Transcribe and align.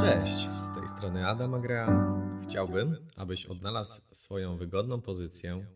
Cześć, 0.00 0.48
z 0.58 0.74
tej 0.74 0.88
strony 0.88 1.26
Adam 1.26 1.54
Agrean. 1.54 2.40
Chciałbym, 2.42 3.08
abyś 3.16 3.46
odnalazł 3.46 4.14
swoją 4.14 4.56
wygodną 4.56 5.00
pozycję, 5.00 5.66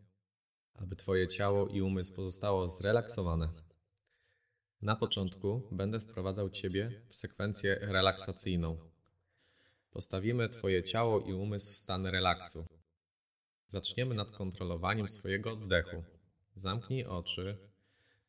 aby 0.74 0.96
Twoje 0.96 1.28
ciało 1.28 1.68
i 1.68 1.80
umysł 1.82 2.14
pozostało 2.14 2.68
zrelaksowane. 2.68 3.48
Na 4.82 4.96
początku 4.96 5.68
będę 5.72 6.00
wprowadzał 6.00 6.50
Ciebie 6.50 7.02
w 7.08 7.16
sekwencję 7.16 7.78
relaksacyjną. 7.80 8.78
Postawimy 9.90 10.48
Twoje 10.48 10.82
ciało 10.82 11.20
i 11.20 11.32
umysł 11.32 11.74
w 11.74 11.78
stan 11.78 12.06
relaksu. 12.06 12.66
Zaczniemy 13.68 14.14
nad 14.14 14.30
kontrolowaniem 14.30 15.08
swojego 15.08 15.52
oddechu. 15.52 16.04
Zamknij 16.56 17.04
oczy, 17.04 17.58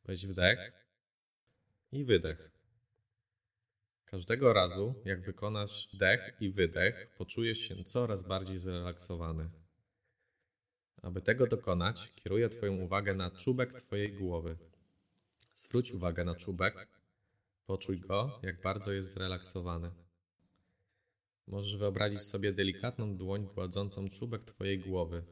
weź 0.04 0.26
wdech 0.26 0.72
i 1.92 2.04
wydech. 2.04 2.53
Każdego 4.14 4.52
razu, 4.52 4.94
jak 5.04 5.20
wykonasz 5.20 5.88
wdech 5.92 6.36
i 6.40 6.50
wydech, 6.50 7.14
poczujesz 7.18 7.58
się 7.58 7.84
coraz 7.84 8.28
bardziej 8.28 8.58
zrelaksowany. 8.58 9.50
Aby 11.02 11.20
tego 11.20 11.46
dokonać, 11.46 12.10
kieruję 12.14 12.48
Twoją 12.48 12.76
uwagę 12.76 13.14
na 13.14 13.30
czubek 13.30 13.74
Twojej 13.74 14.12
głowy. 14.12 14.56
Zwróć 15.54 15.92
uwagę 15.92 16.24
na 16.24 16.34
czubek, 16.34 16.88
poczuj 17.66 17.96
go, 17.96 18.40
jak 18.42 18.60
bardzo 18.60 18.92
jest 18.92 19.12
zrelaksowany. 19.12 19.90
Możesz 21.46 21.76
wyobrazić 21.76 22.22
sobie 22.22 22.52
delikatną 22.52 23.16
dłoń 23.16 23.48
gładzącą 23.54 24.08
czubek 24.08 24.44
Twojej 24.44 24.78
głowy. 24.78 25.24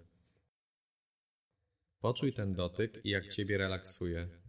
Poczuj 2.00 2.32
ten 2.32 2.54
dotyk 2.54 3.00
i 3.04 3.10
jak 3.10 3.28
Ciebie 3.28 3.58
relaksuje. 3.58 4.41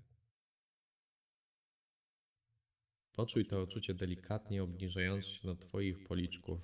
Poczuj 3.13 3.45
to 3.45 3.63
uczucie 3.63 3.93
delikatnie 3.93 4.63
obniżające 4.63 5.29
się 5.29 5.47
do 5.47 5.55
Twoich 5.55 6.03
policzków. 6.03 6.59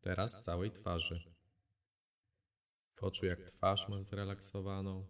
Teraz 0.00 0.42
całej 0.44 0.70
twarzy. 0.70 1.34
Poczuj, 2.96 3.28
jak 3.28 3.44
twarz 3.44 3.88
masz 3.88 4.04
zrelaksowaną. 4.04 5.06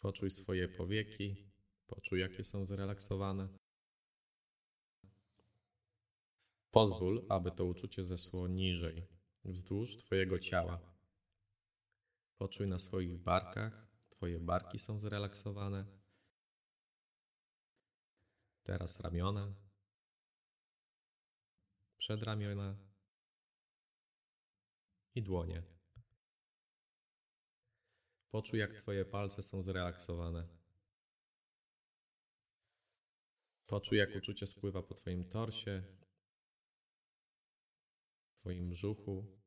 Poczuj 0.00 0.30
swoje 0.30 0.68
powieki. 0.68 1.36
Poczuj, 1.86 2.20
jakie 2.20 2.44
są 2.44 2.64
zrelaksowane. 2.64 3.48
Pozwól, 6.70 7.26
aby 7.28 7.50
to 7.50 7.64
uczucie 7.64 8.04
zesło 8.04 8.48
niżej, 8.48 9.06
wzdłuż 9.44 9.96
Twojego 9.96 10.38
ciała. 10.38 10.80
Poczuj 12.38 12.66
na 12.66 12.78
swoich 12.78 13.16
barkach. 13.16 13.86
Twoje 14.08 14.40
barki 14.40 14.78
są 14.78 14.94
zrelaksowane. 14.94 15.86
Teraz 18.66 19.00
ramiona, 19.00 19.54
przedramiona 21.98 22.76
i 25.14 25.22
dłonie. 25.22 25.62
Poczuj, 28.28 28.60
jak 28.60 28.72
Twoje 28.72 29.04
palce 29.04 29.42
są 29.42 29.62
zrelaksowane. 29.62 30.48
Poczuj, 33.66 33.98
jak 33.98 34.16
uczucie 34.16 34.46
spływa 34.46 34.82
po 34.82 34.94
Twoim 34.94 35.28
torsie, 35.28 35.82
Twoim 38.40 38.70
brzuchu, 38.70 39.40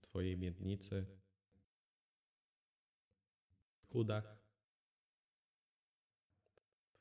Twojej 0.00 0.38
miednicy, 0.38 1.20
udach, 3.88 4.39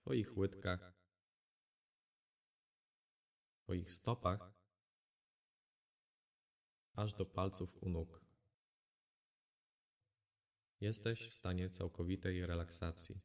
Twoich 0.10 0.38
łydkach, 0.38 0.94
Twoich 3.64 3.92
stopach, 3.92 4.54
aż 6.94 7.14
do 7.14 7.26
palców 7.26 7.84
u 7.84 7.90
nóg. 7.90 8.26
Jesteś 10.82 11.30
w 11.30 11.34
stanie 11.34 11.70
całkowitej 11.70 12.46
relaksacji. 12.46 13.16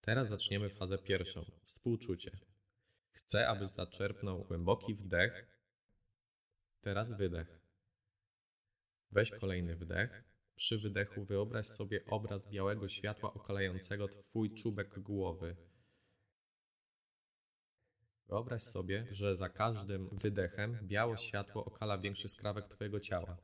Teraz 0.00 0.28
zaczniemy 0.28 0.68
fazę 0.68 0.98
pierwszą 0.98 1.44
współczucie. 1.64 2.38
Chcę, 3.12 3.48
abyś 3.48 3.70
zaczerpnął 3.70 4.44
głęboki 4.44 4.94
wdech, 4.94 5.60
teraz 6.80 7.16
wydech. 7.16 7.60
Weź 9.10 9.30
kolejny 9.30 9.76
wdech 9.76 10.31
przy 10.62 10.78
wydechu 10.78 11.24
wyobraź 11.24 11.66
sobie 11.66 12.04
obraz 12.06 12.50
białego 12.50 12.88
światła 12.88 13.34
okalającego 13.34 14.08
Twój 14.08 14.54
czubek 14.54 14.98
głowy. 14.98 15.56
Wyobraź 18.28 18.62
sobie, 18.62 19.06
że 19.10 19.36
za 19.36 19.48
każdym 19.48 20.08
wydechem 20.12 20.78
białe 20.82 21.18
światło 21.18 21.64
okala 21.64 21.98
większy 21.98 22.28
skrawek 22.28 22.68
Twojego 22.68 23.00
ciała. 23.00 23.36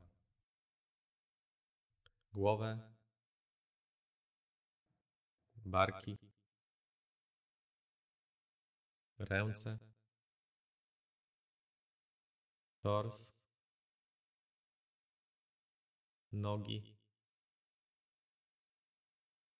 Głowę, 2.33 2.93
barki, 5.65 6.17
ręce, 9.17 9.77
tors, 12.81 13.45
nogi, 16.31 16.98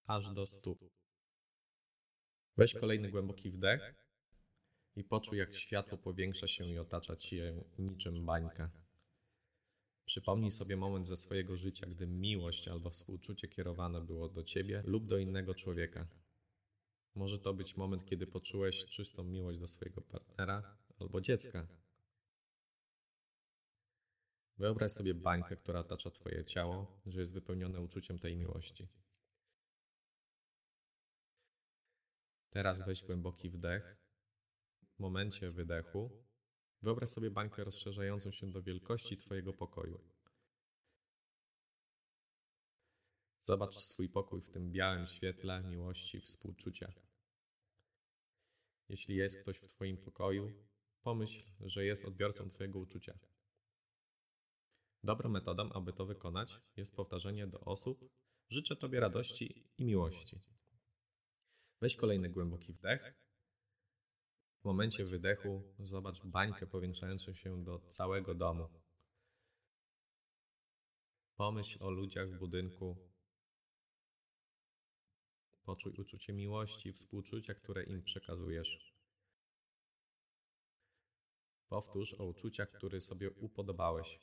aż 0.10 0.30
do 0.30 0.46
stóp. 0.46 0.80
Weź 2.58 2.74
kolejny 2.74 3.10
głęboki 3.10 3.52
wdech 3.52 3.96
i 4.96 5.04
poczuj, 5.04 5.38
jak 5.38 5.56
światło 5.56 5.98
powiększa 5.98 6.48
się 6.48 6.66
i 6.66 6.80
otacza 6.80 7.16
cię 7.16 7.64
niczym 7.80 8.26
bańka. 8.26 8.72
Przypomnij 10.06 10.52
sobie 10.52 10.78
moment 10.78 11.08
ze 11.08 11.18
swojego 11.18 11.58
życia, 11.58 11.88
gdy 11.88 12.08
miłość 12.08 12.68
albo 12.68 12.90
współczucie 12.90 13.48
kierowane 13.48 14.02
było 14.02 14.30
do 14.30 14.44
ciebie 14.44 14.84
lub 14.86 15.06
do 15.06 15.18
innego 15.18 15.56
człowieka. 15.56 16.08
Może 17.16 17.40
to 17.40 17.54
być 17.54 17.78
moment, 17.78 18.06
kiedy 18.06 18.28
poczułeś 18.28 18.86
czystą 18.86 19.24
miłość 19.24 19.60
do 19.60 19.68
swojego 19.68 20.02
partnera 20.02 20.78
albo 21.00 21.22
dziecka. 21.22 21.68
Wyobraź 24.58 24.92
sobie 24.92 25.14
bańkę, 25.14 25.56
która 25.56 25.80
otacza 25.80 26.12
Twoje 26.12 26.46
ciało, 26.46 27.02
że 27.06 27.20
jest 27.20 27.34
wypełnione 27.34 27.82
uczuciem 27.82 28.20
tej 28.20 28.38
miłości. 28.38 28.88
Teraz 32.50 32.86
weź 32.86 33.04
głęboki 33.04 33.50
wdech. 33.50 33.98
W 34.96 35.00
momencie 35.00 35.52
wydechu 35.52 36.24
wyobraź 36.82 37.10
sobie 37.10 37.32
bańkę 37.32 37.64
rozszerzającą 37.64 38.32
się 38.32 38.52
do 38.52 38.62
wielkości 38.62 39.18
Twojego 39.18 39.54
pokoju. 39.54 40.00
Zobacz 43.40 43.76
swój 43.76 44.10
pokój 44.10 44.42
w 44.42 44.50
tym 44.50 44.72
białym 44.72 45.08
świetle 45.08 45.64
miłości, 45.64 46.22
współczucia. 46.22 46.94
Jeśli 48.90 49.16
jest 49.16 49.42
ktoś 49.42 49.58
w 49.58 49.68
Twoim 49.68 49.98
pokoju, 49.98 50.52
pomyśl, 51.02 51.44
że 51.60 51.86
jest 51.86 52.06
odbiorcą 52.06 52.50
Twojego 52.50 52.80
uczucia. 52.80 53.20
Dobrą 55.04 55.30
metodą, 55.30 55.70
aby 55.72 55.94
to 55.94 56.06
wykonać, 56.06 56.62
jest 56.78 56.96
powtarzanie 56.96 57.48
do 57.48 57.60
osób: 57.60 58.10
Życzę 58.50 58.76
Tobie 58.76 59.00
radości 59.00 59.72
i 59.78 59.86
miłości. 59.86 60.42
Weź 61.82 61.96
kolejny 61.96 62.30
głęboki 62.30 62.74
wdech. 62.74 63.14
W 64.62 64.64
momencie 64.64 65.06
wydechu 65.06 65.64
zobacz 65.80 66.26
bańkę 66.26 66.68
powiększającą 66.68 67.34
się 67.34 67.64
do 67.64 67.80
całego 67.80 68.36
domu. 68.36 68.70
Pomyśl 71.36 71.84
o 71.84 71.90
ludziach 71.90 72.30
w 72.30 72.40
budynku. 72.40 72.98
Poczuj 75.64 75.94
uczucie 75.94 76.34
miłości, 76.34 76.94
współczucia, 76.94 77.54
które 77.54 77.84
im 77.84 78.04
przekazujesz. 78.04 78.94
Powtórz 81.68 82.14
o 82.14 82.26
uczuciach, 82.26 82.70
które 82.72 83.02
sobie 83.02 83.32
upodobałeś. 83.32 84.20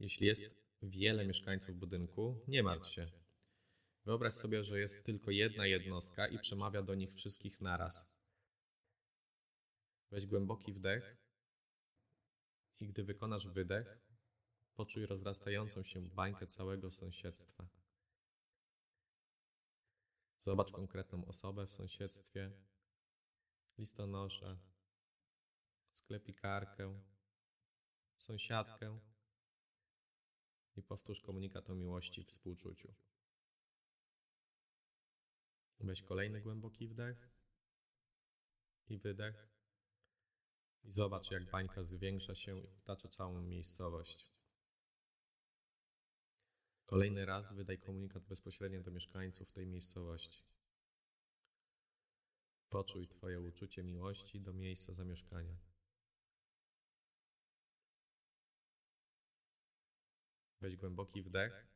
Jeśli 0.00 0.26
jest 0.26 0.62
wiele 0.82 1.26
mieszkańców 1.26 1.78
budynku, 1.78 2.44
nie 2.48 2.62
martw 2.62 2.88
się. 2.90 3.21
Wyobraź 4.04 4.34
sobie, 4.34 4.64
że 4.64 4.78
jest 4.78 5.04
tylko 5.06 5.30
jedna 5.30 5.66
jednostka 5.66 6.26
i 6.26 6.38
przemawia 6.38 6.82
do 6.82 6.94
nich 6.94 7.14
wszystkich 7.14 7.60
naraz. 7.60 8.16
Weź 10.10 10.26
głęboki 10.26 10.72
wdech 10.72 11.16
i 12.80 12.86
gdy 12.86 13.04
wykonasz 13.04 13.48
wydech, 13.48 13.98
poczuj 14.74 15.06
rozrastającą 15.06 15.82
się 15.82 16.02
bańkę 16.02 16.46
całego 16.46 16.90
sąsiedztwa. 16.90 17.68
Zobacz 20.38 20.72
konkretną 20.72 21.24
osobę 21.24 21.66
w 21.66 21.72
sąsiedztwie, 21.72 22.52
listonosza, 23.78 24.58
sklepikarkę, 25.90 27.00
sąsiadkę 28.16 29.00
i 30.76 30.82
powtórz 30.82 31.20
komunikat 31.20 31.70
o 31.70 31.74
miłości 31.74 32.20
i 32.20 32.24
współczuciu. 32.24 32.94
Weź 35.82 36.02
kolejny 36.02 36.40
głęboki 36.40 36.88
wdech 36.88 37.30
i 38.88 38.98
wydech. 38.98 39.48
I 40.84 40.92
zobacz, 40.92 41.30
jak 41.30 41.50
bańka 41.50 41.84
zwiększa 41.84 42.34
się 42.34 42.60
i 42.60 42.66
otacza 42.66 43.08
całą 43.08 43.42
miejscowość. 43.42 44.30
Kolejny 46.84 47.24
raz 47.24 47.52
wydaj 47.52 47.78
komunikat 47.78 48.24
bezpośrednio 48.24 48.82
do 48.82 48.90
mieszkańców 48.90 49.52
tej 49.52 49.66
miejscowości. 49.66 50.44
Poczuj 52.68 53.08
Twoje 53.08 53.40
uczucie 53.40 53.82
miłości 53.82 54.40
do 54.40 54.52
miejsca 54.52 54.92
zamieszkania. 54.92 55.56
Weź 60.60 60.76
głęboki 60.76 61.22
wdech 61.22 61.66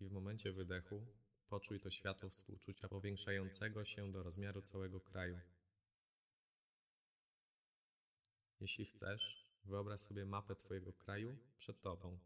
i 0.00 0.08
w 0.08 0.12
momencie 0.12 0.52
wydechu 0.52 1.06
poczuj 1.48 1.80
to 1.80 1.90
światło 1.90 2.30
współczucia 2.30 2.88
powiększającego 2.88 3.84
się 3.84 4.12
do 4.12 4.22
rozmiaru 4.22 4.62
całego 4.62 5.00
kraju. 5.00 5.40
Jeśli 8.60 8.84
chcesz, 8.84 9.52
wyobraź 9.64 10.00
sobie 10.00 10.26
mapę 10.26 10.56
Twojego 10.56 10.92
kraju 10.92 11.38
przed 11.58 11.80
Tobą. 11.80 12.18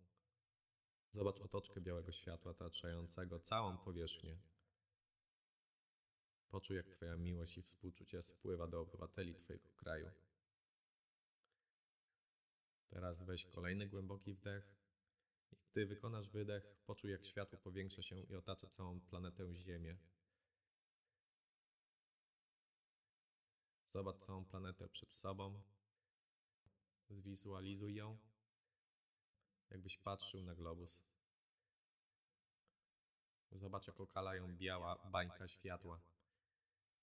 Zobacz 1.11 1.41
otoczkę 1.41 1.81
białego 1.81 2.13
światła 2.13 2.51
otaczającego 2.51 3.41
całą 3.41 3.79
powierzchnię. 3.79 4.39
Poczuj, 6.49 6.77
jak 6.77 6.89
Twoja 6.89 7.17
miłość 7.17 7.59
i 7.59 7.63
współczucie 7.63 8.23
spływa 8.23 8.67
do 8.67 8.81
obywateli 8.81 9.35
Twojego 9.35 9.69
kraju. 9.77 10.11
Teraz 12.91 13.23
weź 13.23 13.47
kolejny 13.47 13.87
głęboki 13.87 14.35
wdech. 14.35 14.81
Gdy 15.73 15.87
wykonasz 15.87 16.29
wydech, 16.29 16.65
poczuj, 16.87 17.11
jak 17.11 17.27
światło 17.27 17.59
powiększa 17.59 18.03
się 18.03 18.23
i 18.23 18.37
otacza 18.37 18.67
całą 18.67 19.01
planetę 19.01 19.55
Ziemię. 19.55 19.97
Zobacz 23.87 24.19
całą 24.19 24.45
planetę 24.45 24.89
przed 24.89 25.15
sobą. 25.15 25.63
Zwizualizuj 27.11 27.95
ją, 27.95 28.19
jakbyś 29.71 29.99
patrzył 29.99 30.43
na 30.43 30.55
globus. 30.55 31.05
Zobacz, 33.53 33.87
jak 33.87 34.01
okala 34.01 34.35
ją 34.35 34.57
biała 34.57 35.09
bańka 35.11 35.49
światła. 35.49 36.01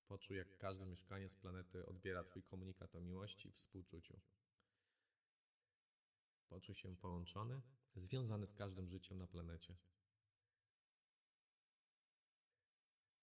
Poczuj, 0.08 0.38
jak 0.38 0.58
każdy 0.58 0.86
mieszkaniec 0.86 1.36
planety 1.36 1.86
odbiera 1.86 2.24
Twój 2.24 2.44
komunikat 2.44 2.96
o 2.96 3.02
miłości 3.02 3.50
i 3.50 3.52
współczuciu. 3.52 4.20
Poczuj 6.58 6.76
się 6.76 6.96
połączony, 6.96 7.62
związany 7.96 8.46
z 8.46 8.54
każdym 8.54 8.90
życiem 8.90 9.18
na 9.18 9.28
planecie. 9.28 9.78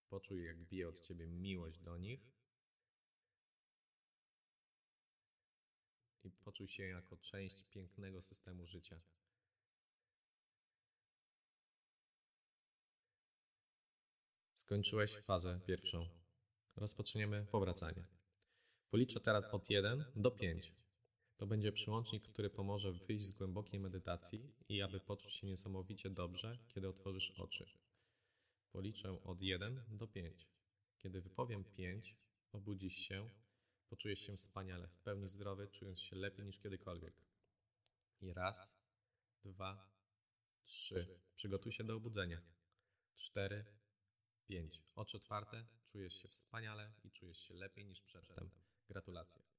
Poczuj, 0.09 0.45
jak 0.45 0.65
bije 0.65 0.89
od 0.89 1.01
Ciebie 1.01 1.27
miłość 1.27 1.79
do 1.79 1.99
nich 1.99 2.21
i 6.25 6.31
poczuj 6.31 6.69
się 6.69 6.83
jako 6.83 7.17
część 7.17 7.63
pięknego 7.63 8.23
systemu 8.23 8.67
życia. 8.67 9.01
Skończyłeś 14.55 15.17
fazę 15.17 15.61
pierwszą. 15.67 16.09
Rozpoczniemy 16.77 17.47
powracanie. 17.47 18.07
Policzę 18.91 19.21
teraz 19.21 19.49
od 19.49 19.71
1 19.71 20.05
do 20.17 20.31
5. 20.31 20.84
To 21.37 21.47
będzie 21.47 21.73
przyłącznik, 21.73 22.25
który 22.25 22.51
pomoże 22.51 22.93
wyjść 22.93 23.27
z 23.27 23.35
głębokiej 23.35 23.81
medytacji 23.81 24.39
i 24.69 24.83
aby 24.83 25.01
poczuć 25.01 25.33
się 25.33 25.47
niesamowicie 25.47 26.11
dobrze, 26.11 26.59
kiedy 26.69 26.89
otworzysz 26.89 27.31
oczy. 27.31 27.65
Policzę 28.73 29.23
od 29.25 29.43
1 29.43 29.85
do 29.89 30.07
5. 30.07 30.49
Kiedy 30.99 31.21
wypowiem 31.21 31.65
5, 31.65 32.17
obudzisz 32.53 32.97
się, 32.97 33.31
poczujesz 33.89 34.21
się 34.21 34.37
wspaniale, 34.37 34.89
w 34.89 34.99
pełni 34.99 35.29
zdrowy, 35.29 35.69
czując 35.69 36.01
się 36.01 36.17
lepiej 36.17 36.47
niż 36.47 36.59
kiedykolwiek. 36.59 37.15
I 38.21 38.33
raz, 38.33 38.89
dwa, 39.45 39.95
trzy. 40.63 41.21
Przygotuj 41.35 41.73
się 41.73 41.85
do 41.85 41.97
obudzenia. 41.97 42.43
Cztery, 43.17 43.65
pięć. 44.47 44.83
Oczy 44.95 45.17
otwarte, 45.17 45.67
czujesz 45.85 46.15
się 46.15 46.29
wspaniale 46.29 46.93
i 47.05 47.11
czujesz 47.11 47.39
się 47.39 47.55
lepiej 47.55 47.87
niż 47.87 48.03
przedtem. 48.03 48.51
Gratulacje. 48.89 49.43